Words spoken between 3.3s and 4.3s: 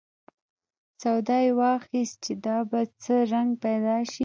رنګ پیدا شي.